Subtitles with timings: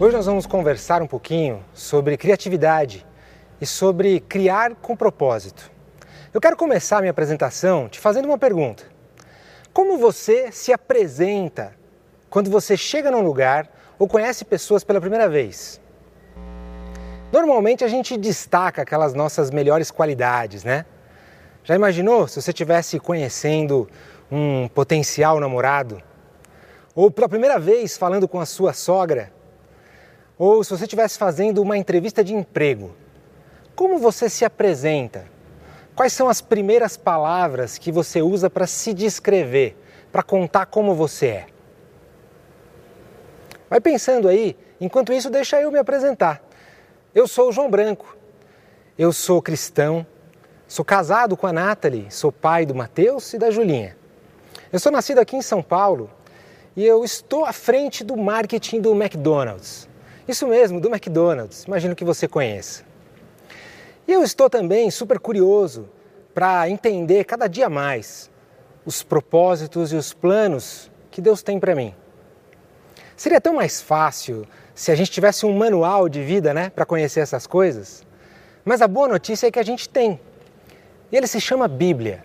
[0.00, 3.04] Hoje nós vamos conversar um pouquinho sobre criatividade
[3.60, 5.72] e sobre criar com propósito.
[6.32, 8.84] Eu quero começar minha apresentação te fazendo uma pergunta.
[9.72, 11.74] Como você se apresenta
[12.30, 15.80] quando você chega num lugar ou conhece pessoas pela primeira vez?
[17.32, 20.86] Normalmente a gente destaca aquelas nossas melhores qualidades, né?
[21.64, 23.88] Já imaginou se você estivesse conhecendo
[24.30, 26.00] um potencial namorado?
[26.94, 29.36] Ou pela primeira vez falando com a sua sogra?
[30.38, 32.94] Ou se você estivesse fazendo uma entrevista de emprego?
[33.74, 35.26] Como você se apresenta?
[35.96, 39.76] Quais são as primeiras palavras que você usa para se descrever,
[40.12, 41.46] para contar como você é?
[43.68, 46.40] Vai pensando aí, enquanto isso, deixa eu me apresentar.
[47.12, 48.16] Eu sou o João Branco,
[48.96, 50.06] eu sou cristão,
[50.68, 53.96] sou casado com a Nathalie, sou pai do Mateus e da Julinha.
[54.72, 56.08] Eu sou nascido aqui em São Paulo
[56.76, 59.87] e eu estou à frente do marketing do McDonald's.
[60.28, 62.84] Isso mesmo, do McDonald's, imagino que você conheça.
[64.06, 65.88] E eu estou também super curioso
[66.34, 68.30] para entender cada dia mais
[68.84, 71.94] os propósitos e os planos que Deus tem para mim.
[73.16, 77.20] Seria tão mais fácil se a gente tivesse um manual de vida, né, para conhecer
[77.20, 78.06] essas coisas.
[78.64, 80.20] Mas a boa notícia é que a gente tem.
[81.10, 82.22] E ele se chama Bíblia.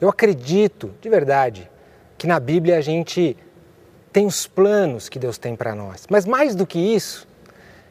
[0.00, 1.70] Eu acredito, de verdade,
[2.18, 3.36] que na Bíblia a gente
[4.16, 6.06] tem os planos que Deus tem para nós.
[6.08, 7.28] Mas mais do que isso,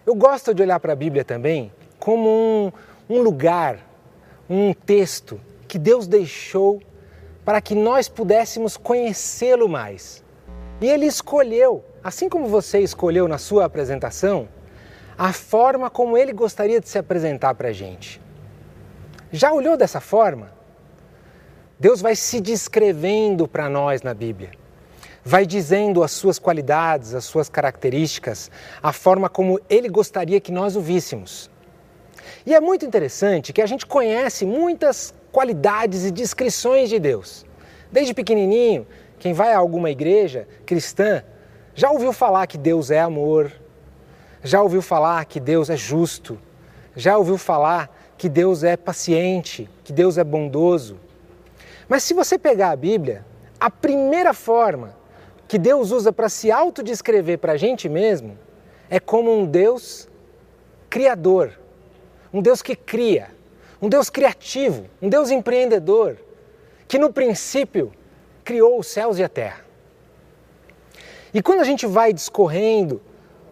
[0.08, 2.72] eu gosto de olhar para a Bíblia também como um,
[3.08, 3.78] um lugar,
[4.50, 6.81] um texto que Deus deixou
[7.46, 10.23] para que nós pudéssemos conhecê-lo mais.
[10.81, 14.48] E Ele escolheu assim como você escolheu na sua apresentação,
[15.16, 18.20] a forma como ele gostaria de se apresentar para a gente.
[19.31, 20.52] Já olhou dessa forma?
[21.80, 24.65] Deus vai se descrevendo para nós na Bíblia.
[25.28, 30.76] Vai dizendo as suas qualidades, as suas características, a forma como ele gostaria que nós
[30.76, 31.50] o víssemos.
[32.46, 37.44] E é muito interessante que a gente conhece muitas qualidades e descrições de Deus.
[37.91, 38.86] Desde pequenininho,
[39.18, 41.24] quem vai a alguma igreja cristã
[41.74, 43.52] já ouviu falar que Deus é amor?
[44.44, 46.40] Já ouviu falar que Deus é justo?
[46.96, 51.00] Já ouviu falar que Deus é paciente, que Deus é bondoso?
[51.90, 53.25] Mas se você pegar a Bíblia,
[53.59, 54.94] a primeira forma
[55.47, 58.38] que Deus usa para se autodescrever para a gente mesmo
[58.89, 60.07] é como um Deus
[60.89, 61.59] criador,
[62.33, 63.29] um Deus que cria,
[63.81, 66.17] um Deus criativo, um Deus empreendedor,
[66.88, 67.91] que no princípio
[68.44, 69.66] criou os céus e a terra.
[71.33, 73.01] E quando a gente vai discorrendo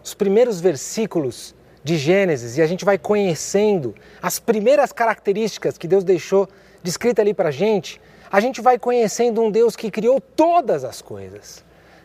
[0.02, 6.02] os primeiros versículos de Gênesis e a gente vai conhecendo as primeiras características que Deus
[6.02, 6.48] deixou
[6.82, 8.00] descrita ali para a gente,
[8.30, 11.62] a gente vai conhecendo um Deus que criou todas as coisas.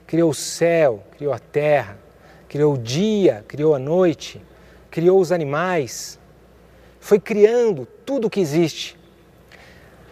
[0.10, 1.96] Criou o céu, criou a terra,
[2.48, 4.42] criou o dia, criou a noite,
[4.90, 6.18] criou os animais,
[7.00, 8.98] foi criando tudo o que existe.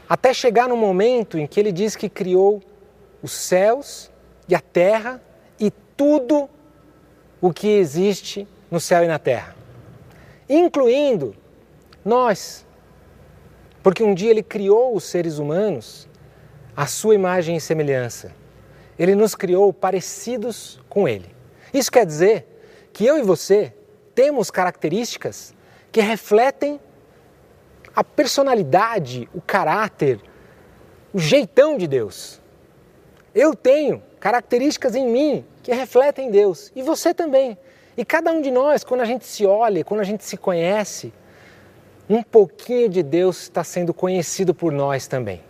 [0.07, 2.61] Até chegar no momento em que ele diz que criou
[3.23, 4.11] os céus
[4.47, 5.19] e a terra
[5.97, 6.47] tudo
[7.41, 9.55] o que existe no céu e na terra,
[10.47, 11.35] incluindo
[12.05, 12.65] nós.
[13.81, 16.07] Porque um dia ele criou os seres humanos
[16.75, 18.31] à sua imagem e semelhança.
[18.97, 21.29] Ele nos criou parecidos com ele.
[21.73, 22.45] Isso quer dizer
[22.91, 23.73] que eu e você
[24.15, 25.53] temos características
[25.91, 26.79] que refletem
[27.95, 30.19] a personalidade, o caráter,
[31.13, 32.41] o jeitão de Deus.
[33.33, 37.57] Eu tenho características em mim que refletem Deus e você também.
[37.95, 41.11] E cada um de nós, quando a gente se olha, quando a gente se conhece,
[42.09, 45.43] um pouquinho de Deus está sendo conhecido por nós também.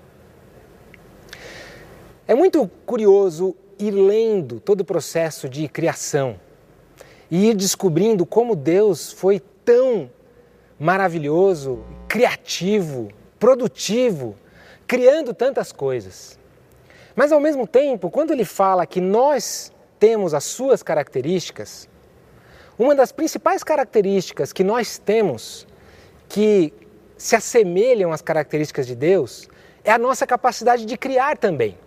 [2.27, 6.37] É muito curioso ir lendo todo o processo de criação
[7.31, 10.11] e ir descobrindo como Deus foi tão
[10.77, 13.07] maravilhoso, criativo,
[13.39, 14.35] produtivo,
[14.85, 16.37] criando tantas coisas.
[17.15, 21.87] Mas ao mesmo tempo, quando ele fala que nós temos as suas características,
[22.77, 25.65] uma das principais características que nós temos
[26.27, 26.73] que
[27.17, 29.47] se assemelham às características de Deus
[29.81, 31.77] é a nossa capacidade de criar também.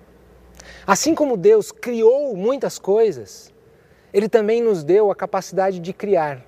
[0.86, 3.52] Assim como Deus criou muitas coisas,
[4.12, 6.44] Ele também nos deu a capacidade de criar.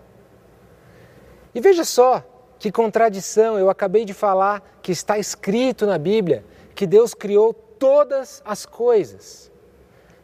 [1.54, 2.24] E veja só
[2.58, 6.44] que contradição, eu acabei de falar que está escrito na Bíblia
[6.74, 9.50] que Deus criou todas as coisas.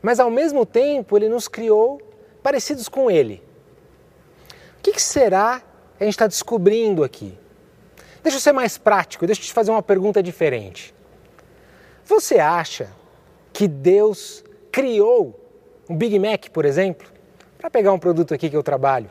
[0.01, 2.01] Mas ao mesmo tempo ele nos criou
[2.43, 3.43] parecidos com ele.
[4.79, 7.37] O que, será que a gente está descobrindo aqui?
[8.23, 10.95] Deixa eu ser mais prático, deixa eu te fazer uma pergunta diferente.
[12.05, 12.91] Você acha
[13.59, 15.37] que Deus criou
[15.91, 17.09] um Big Mac, por exemplo,
[17.59, 19.11] para pegar um produto aqui que eu trabalho.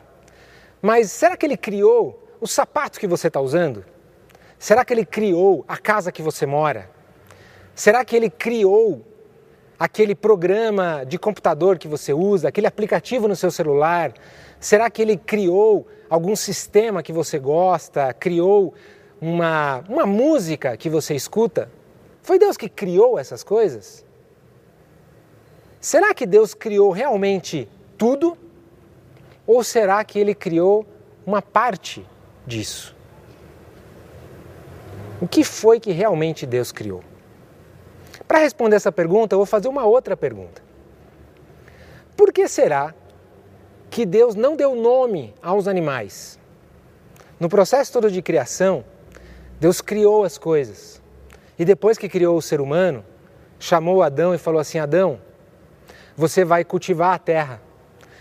[0.80, 3.84] Mas será que ele criou o sapato que você está usando?
[4.58, 6.88] Será que ele criou a casa que você mora?
[7.74, 9.04] Será que ele criou
[9.78, 14.14] aquele programa de computador que você usa, aquele aplicativo no seu celular?
[14.58, 18.14] Será que ele criou algum sistema que você gosta?
[18.14, 18.72] Criou
[19.20, 21.70] uma, uma música que você escuta?
[22.22, 24.07] Foi Deus que criou essas coisas?
[25.80, 28.36] Será que Deus criou realmente tudo?
[29.46, 30.86] Ou será que ele criou
[31.24, 32.06] uma parte
[32.46, 32.96] disso?
[35.20, 37.02] O que foi que realmente Deus criou?
[38.26, 40.62] Para responder essa pergunta, eu vou fazer uma outra pergunta.
[42.16, 42.94] Por que será
[43.90, 46.38] que Deus não deu nome aos animais?
[47.40, 48.84] No processo todo de criação,
[49.60, 51.00] Deus criou as coisas.
[51.58, 53.04] E depois que criou o ser humano,
[53.58, 55.20] chamou Adão e falou assim: Adão,
[56.18, 57.62] você vai cultivar a terra,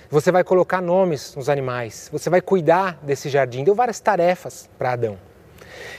[0.08, 3.64] você vai colocar nomes nos animais, você vai cuidar desse jardim.
[3.64, 5.18] Deu várias tarefas para Adão.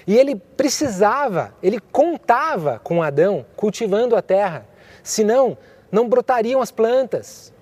[0.06, 4.65] E ele precisava, ele contava com Adão cultivando a terra,
[5.03, 5.59] senão
[5.91, 7.53] não brotariam as plantas.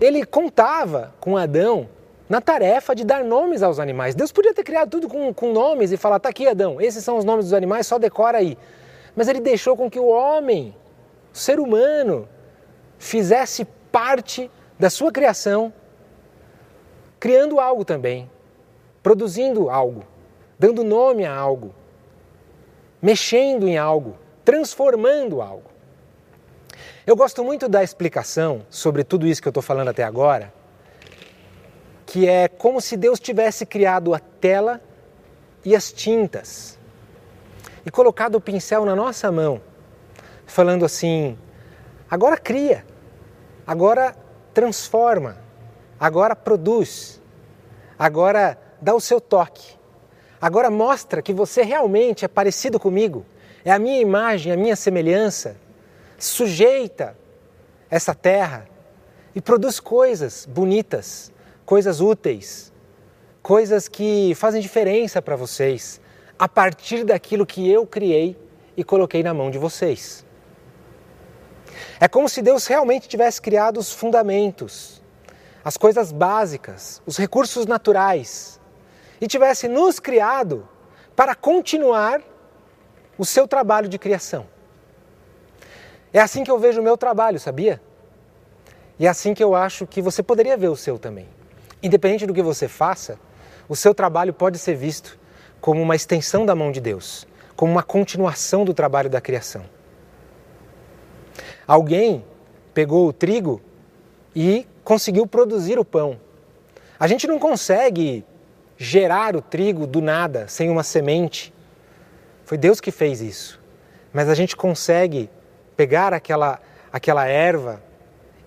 [0.00, 1.86] Ele contava com Adão
[2.30, 4.14] na tarefa de dar nomes aos animais.
[4.14, 7.18] Deus podia ter criado tudo com, com nomes e falar: tá aqui, Adão, esses são
[7.18, 8.56] os nomes dos animais, só decora aí.
[9.14, 10.74] Mas ele deixou com que o homem,
[11.32, 12.26] o ser humano,
[12.98, 15.72] fizesse parte da sua criação,
[17.18, 18.30] criando algo também,
[19.02, 20.04] produzindo algo
[20.58, 21.72] dando nome a algo,
[23.00, 25.70] mexendo em algo, transformando algo.
[27.06, 30.52] Eu gosto muito da explicação sobre tudo isso que eu estou falando até agora,
[32.04, 34.80] que é como se Deus tivesse criado a tela
[35.64, 36.78] e as tintas
[37.86, 39.60] e colocado o pincel na nossa mão,
[40.44, 41.38] falando assim:
[42.10, 42.84] agora cria,
[43.68, 44.16] agora
[44.54, 45.36] transforma,
[46.00, 47.20] agora produz,
[47.98, 49.76] agora dá o seu toque.
[50.40, 53.26] Agora mostra que você realmente é parecido comigo,
[53.62, 55.56] é a minha imagem, a minha semelhança.
[56.16, 57.14] Sujeita
[57.90, 58.66] essa terra
[59.34, 61.30] e produz coisas bonitas,
[61.66, 62.72] coisas úteis,
[63.42, 66.00] coisas que fazem diferença para vocês,
[66.38, 68.34] a partir daquilo que eu criei
[68.74, 70.24] e coloquei na mão de vocês.
[72.00, 75.02] É como se Deus realmente tivesse criado os fundamentos,
[75.64, 78.60] as coisas básicas, os recursos naturais
[79.20, 80.68] e tivesse nos criado
[81.14, 82.22] para continuar
[83.18, 84.46] o seu trabalho de criação.
[86.12, 87.80] É assim que eu vejo o meu trabalho, sabia?
[88.98, 91.28] E é assim que eu acho que você poderia ver o seu também.
[91.82, 93.18] Independente do que você faça,
[93.68, 95.18] o seu trabalho pode ser visto
[95.60, 99.64] como uma extensão da mão de Deus, como uma continuação do trabalho da criação.
[101.68, 102.24] Alguém
[102.72, 103.60] pegou o trigo
[104.34, 106.18] e conseguiu produzir o pão.
[106.98, 108.24] A gente não consegue
[108.78, 111.52] gerar o trigo do nada, sem uma semente.
[112.46, 113.60] Foi Deus que fez isso.
[114.14, 115.28] Mas a gente consegue
[115.76, 116.58] pegar aquela,
[116.90, 117.82] aquela erva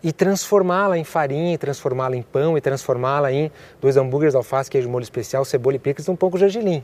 [0.01, 5.03] e transformá-la em farinha, transformá-la em pão e transformá-la em dois hambúrgueres, alface, queijo, molho
[5.03, 6.83] especial, cebola e picles e um pouco de gergelim.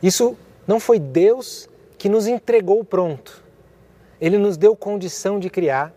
[0.00, 0.36] Isso
[0.68, 1.68] não foi Deus
[1.98, 3.43] que nos entregou pronto.
[4.20, 5.92] Ele nos deu condição de criar,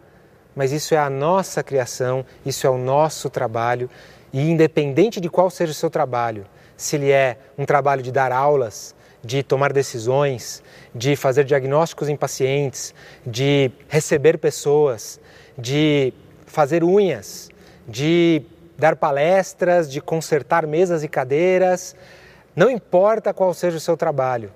[0.55, 3.89] mas isso é a nossa criação, isso é o nosso trabalho
[4.33, 6.45] e independente de qual seja o seu trabalho,
[6.75, 12.15] se ele é um trabalho de dar aulas, de tomar decisões, de fazer diagnósticos em
[12.15, 12.93] pacientes,
[13.25, 15.19] de receber pessoas,
[15.57, 16.13] de
[16.45, 17.50] fazer unhas,
[17.88, 18.41] de
[18.77, 21.95] dar palestras, de consertar mesas e cadeiras,
[22.55, 24.51] não importa qual seja o seu trabalho,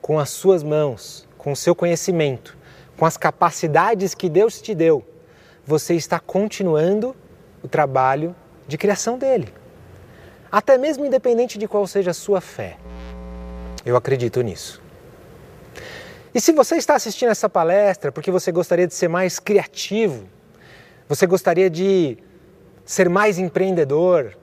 [0.00, 2.57] com as suas mãos, com o seu conhecimento,
[2.98, 5.06] com as capacidades que Deus te deu,
[5.64, 7.14] você está continuando
[7.62, 8.34] o trabalho
[8.66, 9.54] de criação dele.
[10.50, 12.76] Até mesmo independente de qual seja a sua fé.
[13.86, 14.82] Eu acredito nisso.
[16.34, 20.28] E se você está assistindo essa palestra porque você gostaria de ser mais criativo,
[21.08, 22.18] você gostaria de
[22.84, 24.36] ser mais empreendedor,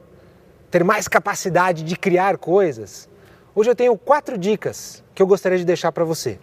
[0.72, 3.10] ter mais capacidade de criar coisas,
[3.54, 6.40] hoje eu tenho quatro dicas que eu gostaria de deixar para você.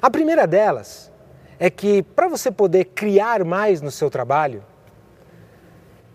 [0.00, 1.10] A primeira delas
[1.58, 4.62] é que para você poder criar mais no seu trabalho,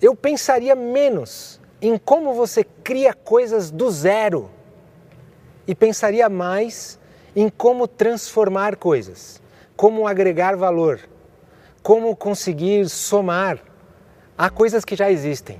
[0.01, 4.49] eu pensaria menos em como você cria coisas do zero
[5.67, 6.99] e pensaria mais
[7.35, 9.41] em como transformar coisas,
[9.75, 10.99] como agregar valor,
[11.81, 13.59] como conseguir somar
[14.37, 15.59] a coisas que já existem.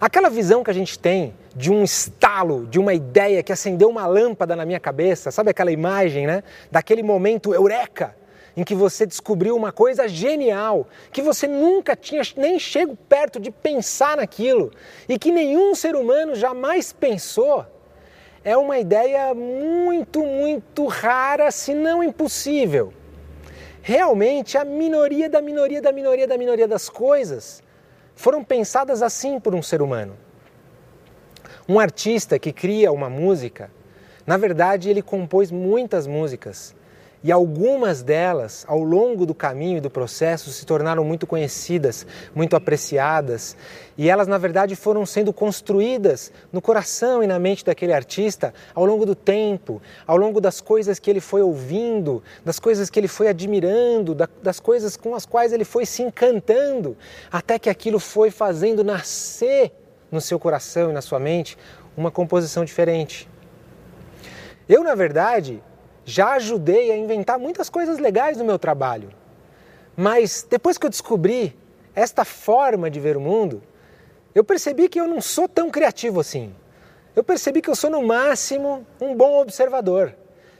[0.00, 4.06] Aquela visão que a gente tem de um estalo, de uma ideia que acendeu uma
[4.06, 6.42] lâmpada na minha cabeça, sabe aquela imagem, né?
[6.70, 8.14] Daquele momento eureka
[8.54, 13.50] em que você descobriu uma coisa genial, que você nunca tinha nem chego perto de
[13.50, 14.70] pensar naquilo
[15.08, 17.64] e que nenhum ser humano jamais pensou,
[18.44, 22.92] é uma ideia muito, muito rara, se não impossível.
[23.82, 27.62] Realmente, a minoria da minoria da minoria da minoria das coisas
[28.14, 30.25] foram pensadas assim por um ser humano.
[31.68, 33.70] Um artista que cria uma música,
[34.24, 36.76] na verdade, ele compôs muitas músicas.
[37.24, 42.54] E algumas delas, ao longo do caminho e do processo, se tornaram muito conhecidas, muito
[42.54, 43.56] apreciadas,
[43.98, 48.84] e elas, na verdade, foram sendo construídas no coração e na mente daquele artista ao
[48.84, 53.08] longo do tempo, ao longo das coisas que ele foi ouvindo, das coisas que ele
[53.08, 56.96] foi admirando, das coisas com as quais ele foi se encantando,
[57.32, 59.72] até que aquilo foi fazendo nascer
[60.10, 61.56] no seu coração e na sua mente
[61.96, 63.28] uma composição diferente.
[64.68, 65.62] Eu, na verdade,
[66.04, 69.10] já ajudei a inventar muitas coisas legais no meu trabalho.
[69.96, 71.56] Mas depois que eu descobri
[71.94, 73.62] esta forma de ver o mundo,
[74.34, 76.54] eu percebi que eu não sou tão criativo assim.
[77.14, 80.14] Eu percebi que eu sou, no máximo, um bom observador,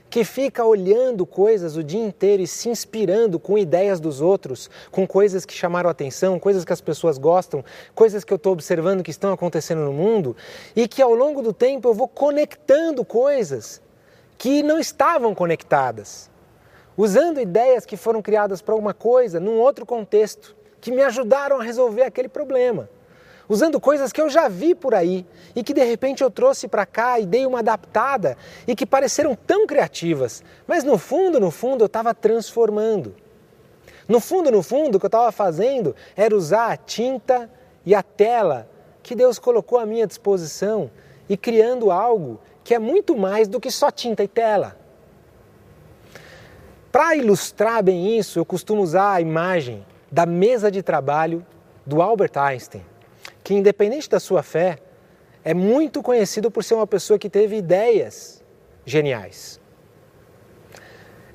[0.09, 5.05] que fica olhando coisas o dia inteiro e se inspirando com ideias dos outros, com
[5.05, 9.11] coisas que chamaram atenção, coisas que as pessoas gostam, coisas que eu estou observando que
[9.11, 10.35] estão acontecendo no mundo,
[10.75, 13.81] e que ao longo do tempo eu vou conectando coisas
[14.37, 16.29] que não estavam conectadas,
[16.95, 21.63] usando ideias que foram criadas para uma coisa num outro contexto, que me ajudaram a
[21.63, 22.89] resolver aquele problema.
[23.49, 25.25] Usando coisas que eu já vi por aí
[25.55, 28.37] e que de repente eu trouxe para cá e dei uma adaptada
[28.67, 33.15] e que pareceram tão criativas, mas no fundo, no fundo eu estava transformando.
[34.07, 37.49] No fundo, no fundo, o que eu estava fazendo era usar a tinta
[37.85, 38.69] e a tela
[39.03, 40.89] que Deus colocou à minha disposição
[41.29, 44.77] e criando algo que é muito mais do que só tinta e tela.
[46.91, 51.45] Para ilustrar bem isso, eu costumo usar a imagem da mesa de trabalho
[51.85, 52.83] do Albert Einstein,
[53.47, 54.77] que, independente da sua fé,
[55.41, 58.43] é muito conhecido por ser uma pessoa que teve ideias
[58.85, 59.57] geniais.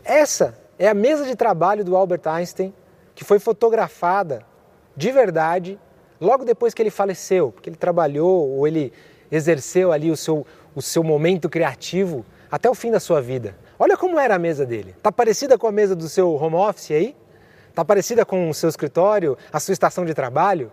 [0.04, 2.74] Essa é a mesa de trabalho do Albert Einstein,
[3.14, 4.44] que foi fotografada
[4.94, 5.80] de verdade
[6.20, 8.92] logo depois que ele faleceu, porque ele trabalhou ou ele
[9.30, 13.56] exerceu ali o seu, o seu momento criativo até o fim da sua vida.
[13.78, 14.94] Olha como era a mesa dele.
[15.02, 17.16] Tá parecida com a mesa do seu home office aí?
[17.74, 20.70] Tá parecida com o seu escritório, a sua estação de trabalho?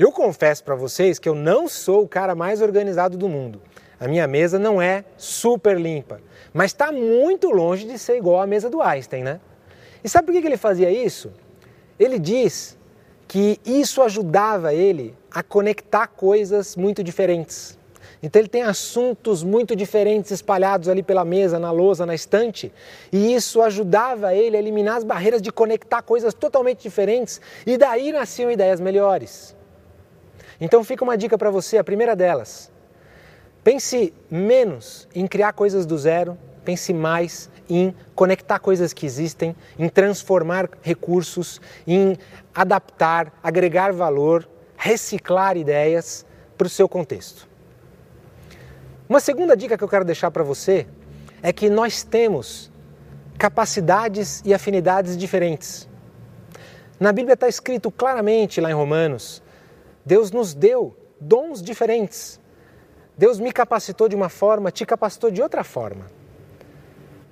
[0.00, 3.60] Eu confesso para vocês que eu não sou o cara mais organizado do mundo.
[4.00, 6.22] A minha mesa não é super limpa,
[6.54, 9.40] mas está muito longe de ser igual à mesa do Einstein, né?
[10.02, 11.30] E sabe por que ele fazia isso?
[11.98, 12.78] Ele diz
[13.28, 17.78] que isso ajudava ele a conectar coisas muito diferentes.
[18.22, 22.72] Então ele tem assuntos muito diferentes espalhados ali pela mesa, na lousa, na estante,
[23.12, 28.12] e isso ajudava ele a eliminar as barreiras de conectar coisas totalmente diferentes, e daí
[28.12, 29.59] nasciam ideias melhores.
[30.60, 32.70] Então fica uma dica para você, a primeira delas.
[33.64, 39.88] Pense menos em criar coisas do zero, pense mais em conectar coisas que existem, em
[39.88, 42.16] transformar recursos, em
[42.54, 46.26] adaptar, agregar valor, reciclar ideias
[46.58, 47.48] para o seu contexto.
[49.08, 50.86] Uma segunda dica que eu quero deixar para você
[51.42, 52.70] é que nós temos
[53.38, 55.88] capacidades e afinidades diferentes.
[56.98, 59.42] Na Bíblia está escrito claramente lá em Romanos:
[60.04, 62.40] Deus nos deu dons diferentes.
[63.16, 66.06] Deus me capacitou de uma forma, te capacitou de outra forma.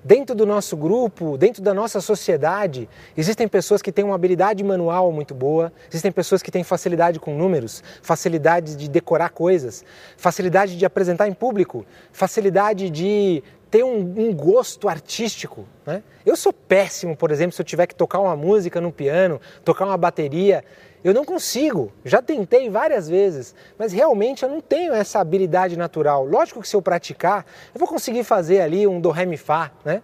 [0.04, 5.10] Dentro do nosso grupo, dentro da nossa sociedade, existem pessoas que têm uma habilidade manual
[5.10, 9.84] muito boa, existem pessoas que têm facilidade com números, facilidade de decorar coisas,
[10.16, 15.66] facilidade de apresentar em público, facilidade de ter um, um gosto artístico.
[15.84, 16.02] Né?
[16.24, 19.84] Eu sou péssimo, por exemplo, se eu tiver que tocar uma música no piano, tocar
[19.84, 20.64] uma bateria.
[21.02, 26.24] Eu não consigo, já tentei várias vezes, mas realmente eu não tenho essa habilidade natural.
[26.24, 29.70] Lógico que se eu praticar, eu vou conseguir fazer ali um do, ré, mi, fá,
[29.84, 30.02] né?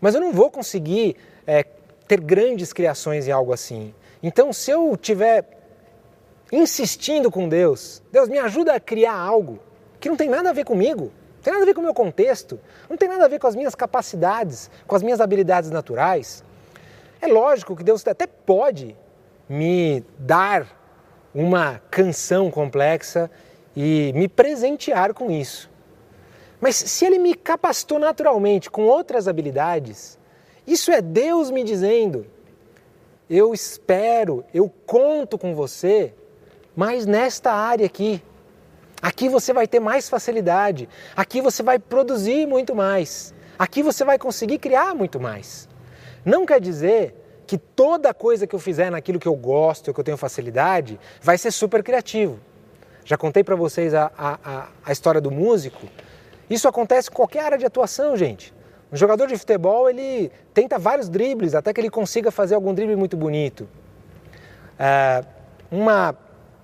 [0.00, 1.16] Mas eu não vou conseguir
[1.46, 1.64] é,
[2.06, 3.94] ter grandes criações em algo assim.
[4.22, 5.44] Então, se eu tiver
[6.52, 9.58] insistindo com Deus, Deus me ajuda a criar algo
[9.98, 11.94] que não tem nada a ver comigo, não tem nada a ver com o meu
[11.94, 16.44] contexto, não tem nada a ver com as minhas capacidades, com as minhas habilidades naturais.
[17.20, 18.94] É lógico que Deus até pode
[19.48, 20.66] me dar
[21.34, 23.30] uma canção complexa
[23.74, 25.70] e me presentear com isso.
[26.60, 30.18] Mas se ele me capacitou naturalmente com outras habilidades,
[30.66, 32.26] isso é Deus me dizendo:
[33.28, 36.14] eu espero, eu conto com você,
[36.74, 38.22] mas nesta área aqui.
[39.02, 44.18] Aqui você vai ter mais facilidade, aqui você vai produzir muito mais, aqui você vai
[44.18, 45.68] conseguir criar muito mais.
[46.24, 47.14] Não quer dizer
[47.46, 51.38] que toda coisa que eu fizer naquilo que eu gosto, que eu tenho facilidade, vai
[51.38, 52.38] ser super criativo.
[53.04, 55.86] Já contei para vocês a, a, a história do músico.
[56.50, 58.52] Isso acontece em qualquer área de atuação, gente.
[58.92, 62.96] Um jogador de futebol, ele tenta vários dribles até que ele consiga fazer algum drible
[62.96, 63.68] muito bonito.
[64.78, 65.24] É,
[65.70, 66.16] uma,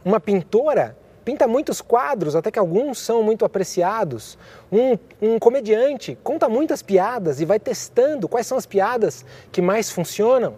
[0.05, 4.37] uma pintora pinta muitos quadros, até que alguns são muito apreciados.
[4.71, 9.91] Um, um comediante conta muitas piadas e vai testando quais são as piadas que mais
[9.91, 10.57] funcionam.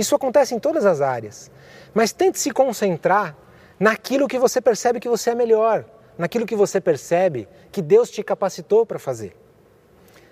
[0.00, 1.50] Isso acontece em todas as áreas.
[1.92, 3.36] Mas tente se concentrar
[3.78, 5.84] naquilo que você percebe que você é melhor,
[6.16, 9.36] naquilo que você percebe que Deus te capacitou para fazer.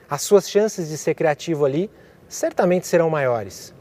[0.09, 1.91] As suas chances de ser criativo ali
[2.27, 3.75] certamente serão maiores.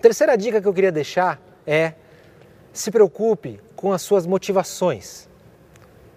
[0.00, 1.94] Terceira dica que eu queria deixar é
[2.72, 5.28] se preocupe com as suas motivações,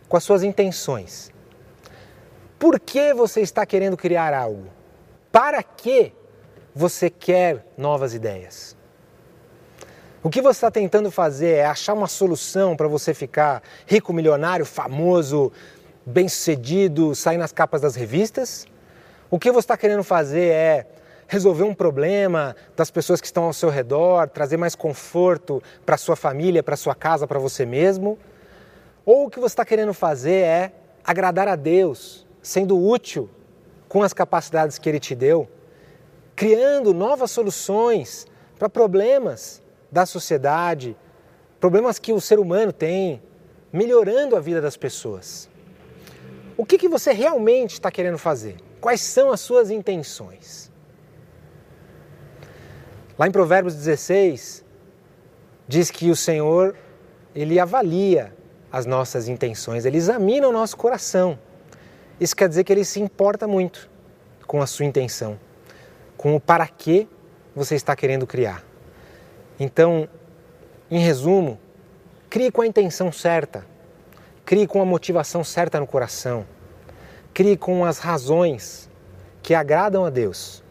[0.08, 1.32] com as suas intenções.
[2.60, 4.68] Por que você está querendo criar algo?
[5.32, 6.14] Para que
[6.78, 8.78] você quer novas ideias?
[10.22, 14.64] O que você está tentando fazer é achar uma solução para você ficar rico, milionário,
[14.64, 15.52] famoso,
[16.06, 18.68] bem-sucedido, sair nas capas das revistas?
[19.28, 20.88] O que você está querendo fazer é
[21.28, 26.16] resolver um problema das pessoas que estão ao seu redor, trazer mais conforto para sua
[26.16, 28.20] família, para sua casa, para você mesmo?
[29.04, 30.72] Ou o que você está querendo fazer é
[31.04, 33.28] agradar a Deus, sendo útil
[33.90, 35.50] com as capacidades que Ele te deu,
[36.38, 38.28] criando novas soluções
[38.60, 39.60] para problemas
[39.92, 40.96] da sociedade,
[41.60, 43.24] problemas que o ser humano tem,
[43.74, 45.50] melhorando a vida das pessoas.
[46.56, 48.58] O que, que você realmente está querendo fazer?
[48.80, 50.72] Quais são as suas intenções?
[53.18, 54.64] Lá em Provérbios 16,
[55.68, 56.76] diz que o Senhor,
[57.34, 58.32] ele avalia
[58.72, 61.40] as nossas intenções, ele examina o nosso coração.
[62.20, 63.90] Isso quer dizer que ele se importa muito
[64.46, 65.40] com a sua intenção,
[66.18, 67.08] com o para que
[67.56, 68.64] você está querendo criar.
[69.60, 70.10] Então,
[70.90, 71.60] em resumo,
[72.30, 73.66] crie com a intenção certa,
[74.44, 76.46] crie com a motivação certa no coração,
[77.34, 78.90] crie com as razões
[79.42, 80.64] que agradam a Deus.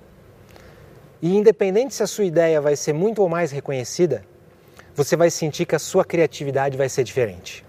[1.22, 4.24] E independente se a sua ideia vai ser muito ou mais reconhecida,
[4.94, 7.64] você vai sentir que a sua criatividade vai ser diferente.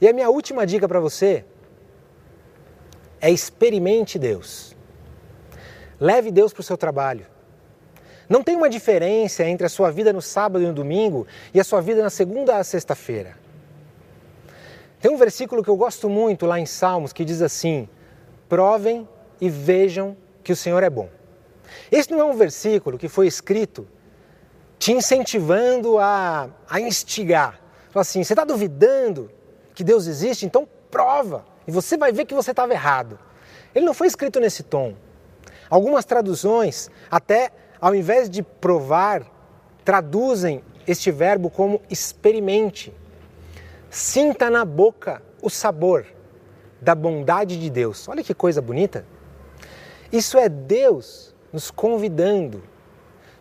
[0.00, 1.44] E a minha última dica para você
[3.20, 4.71] é experimente Deus.
[6.02, 7.24] Leve Deus para o seu trabalho.
[8.28, 11.64] Não tem uma diferença entre a sua vida no sábado e no domingo e a
[11.64, 13.38] sua vida na segunda a sexta-feira.
[15.00, 17.88] Tem um versículo que eu gosto muito lá em Salmos que diz assim:
[18.48, 19.08] Provem
[19.40, 21.08] e vejam que o Senhor é bom.
[21.88, 23.86] Esse não é um versículo que foi escrito
[24.80, 27.60] te incentivando a, a instigar.
[27.90, 29.30] Fala assim: você está duvidando
[29.72, 30.44] que Deus existe?
[30.44, 33.20] Então prova e você vai ver que você estava errado.
[33.72, 34.96] Ele não foi escrito nesse tom.
[35.72, 37.50] Algumas traduções até
[37.82, 39.26] ao invés de provar,
[39.84, 42.94] traduzem este verbo como experimente.
[43.90, 46.06] Sinta na boca o sabor
[46.80, 48.06] da bondade de Deus.
[48.06, 49.04] Olha que coisa bonita.
[50.12, 52.62] Isso é Deus nos convidando,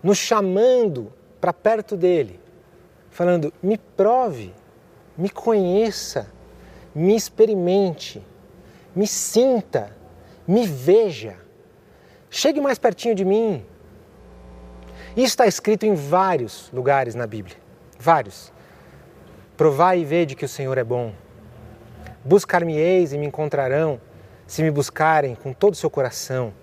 [0.01, 2.39] nos chamando para perto dele,
[3.11, 4.55] falando: me prove,
[5.15, 6.31] me conheça,
[6.95, 8.25] me experimente,
[8.95, 9.95] me sinta,
[10.47, 11.40] me veja.
[12.31, 13.63] Chegue mais pertinho de mim,
[15.15, 17.57] isso está escrito em vários lugares na Bíblia.
[17.99, 18.53] Vários.
[19.57, 21.13] Provai e vede que o Senhor é bom.
[22.23, 23.99] Buscar-me-eis e me encontrarão,
[24.47, 26.53] se me buscarem com todo o seu coração.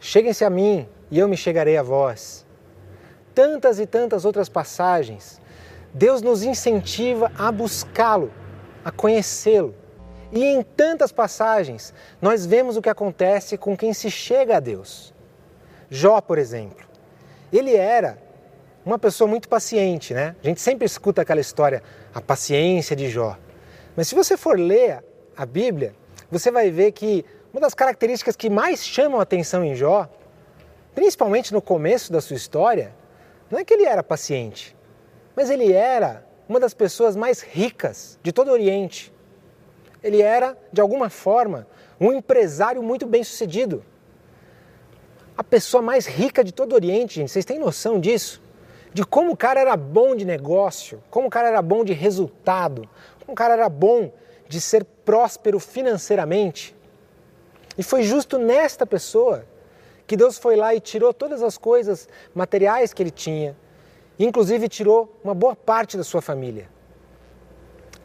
[0.00, 2.46] Cheguem-se a mim e eu me chegarei a vós.
[3.34, 5.38] Tantas e tantas outras passagens.
[5.92, 8.32] Deus nos incentiva a buscá-lo,
[8.82, 9.74] a conhecê-lo.
[10.32, 15.12] E em tantas passagens, nós vemos o que acontece com quem se chega a Deus.
[15.90, 16.86] Jó, por exemplo.
[17.52, 18.16] Ele era
[18.84, 20.36] uma pessoa muito paciente, né?
[20.42, 21.82] A gente sempre escuta aquela história,
[22.14, 23.36] a paciência de Jó.
[23.96, 25.04] Mas se você for ler
[25.36, 25.94] a Bíblia,
[26.30, 30.08] você vai ver que uma das características que mais chamam a atenção em Jó,
[30.94, 32.94] principalmente no começo da sua história,
[33.50, 34.76] não é que ele era paciente,
[35.34, 39.12] mas ele era uma das pessoas mais ricas de todo o Oriente.
[40.02, 41.66] Ele era, de alguma forma,
[42.00, 43.84] um empresário muito bem sucedido
[45.36, 47.30] a pessoa mais rica de todo o Oriente, gente.
[47.30, 48.42] Vocês têm noção disso?
[48.92, 52.86] De como o cara era bom de negócio, como o cara era bom de resultado,
[53.20, 54.12] como o cara era bom
[54.46, 56.76] de ser próspero financeiramente.
[57.78, 59.46] E foi justo nesta pessoa
[60.06, 63.56] que Deus foi lá e tirou todas as coisas materiais que ele tinha,
[64.18, 66.68] inclusive tirou uma boa parte da sua família.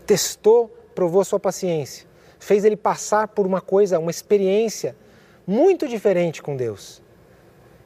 [0.06, 2.08] Testou, provou sua paciência,
[2.40, 4.96] fez ele passar por uma coisa, uma experiência
[5.46, 7.02] muito diferente com Deus.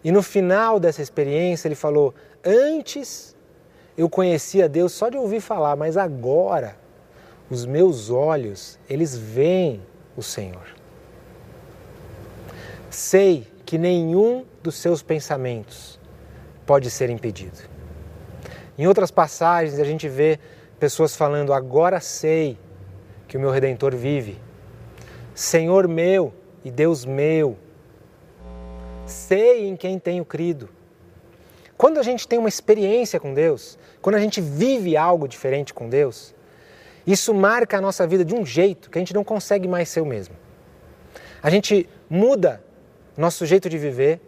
[0.03, 2.13] E no final dessa experiência ele falou:
[2.45, 3.35] Antes
[3.97, 6.77] eu conhecia Deus só de ouvir falar, mas agora
[7.49, 9.81] os meus olhos, eles veem
[10.15, 10.67] o Senhor.
[12.89, 15.99] Sei que nenhum dos seus pensamentos
[16.65, 17.57] pode ser impedido.
[18.77, 20.39] Em outras passagens a gente vê
[20.79, 22.57] pessoas falando: Agora sei
[23.29, 24.37] que o meu redentor vive.
[25.35, 26.33] Senhor meu
[26.65, 27.55] e Deus meu,
[29.05, 30.67] sei em quem tenho crido.
[31.77, 35.87] Quando a gente tem uma experiência com Deus, quando a gente vive algo diferente com
[35.87, 36.35] Deus,
[37.07, 40.01] isso marca a nossa vida de um jeito que a gente não consegue mais ser
[40.01, 40.35] o mesmo.
[41.41, 42.61] A gente muda
[43.15, 44.19] nosso jeito de viver,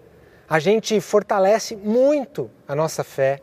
[0.48, 3.42] a gente fortalece muito a nossa fé.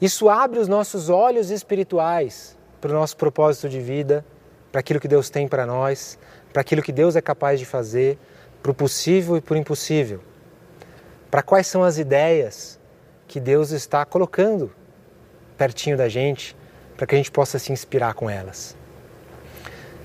[0.00, 4.24] Isso abre os nossos olhos espirituais para o nosso propósito de vida,
[4.70, 6.18] para aquilo que Deus tem para nós,
[6.52, 8.18] para aquilo que Deus é capaz de fazer,
[8.62, 10.20] para o possível e para o impossível.
[11.30, 12.78] Para quais são as ideias
[13.26, 14.72] que Deus está colocando
[15.56, 16.56] pertinho da gente,
[16.96, 18.76] para que a gente possa se inspirar com elas.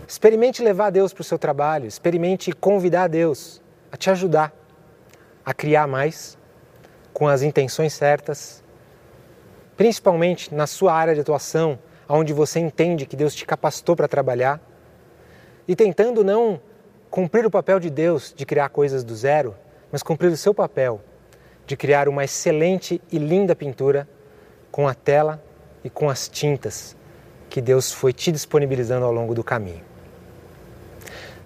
[0.07, 4.53] Experimente levar Deus para o seu trabalho, experimente convidar Deus a te ajudar
[5.45, 6.37] a criar mais,
[7.13, 8.63] com as intenções certas,
[9.75, 14.61] principalmente na sua área de atuação, onde você entende que Deus te capacitou para trabalhar,
[15.67, 16.59] e tentando não
[17.09, 19.55] cumprir o papel de Deus de criar coisas do zero,
[19.91, 21.01] mas cumprir o seu papel
[21.65, 24.07] de criar uma excelente e linda pintura
[24.71, 25.41] com a tela
[25.83, 26.95] e com as tintas
[27.49, 29.81] que Deus foi te disponibilizando ao longo do caminho.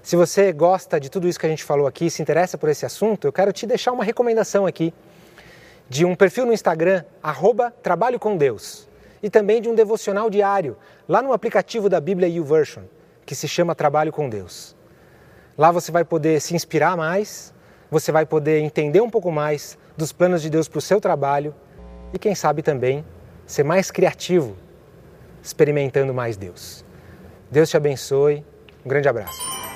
[0.01, 2.85] Se você gosta de tudo isso que a gente falou aqui, se interessa por esse
[2.85, 4.93] assunto, eu quero te deixar uma recomendação aqui
[5.89, 8.86] de um perfil no Instagram, arroba Trabalho com Deus,
[9.21, 10.77] e também de um devocional diário,
[11.07, 12.83] lá no aplicativo da Bíblia YouVersion,
[13.25, 14.75] que se chama Trabalho com Deus.
[15.57, 17.53] Lá você vai poder se inspirar mais,
[17.89, 21.53] você vai poder entender um pouco mais dos planos de Deus para o seu trabalho
[22.13, 23.03] e, quem sabe, também
[23.45, 24.55] ser mais criativo,
[25.41, 26.85] experimentando mais Deus.
[27.49, 28.45] Deus te abençoe.
[28.85, 29.66] Um grande abraço.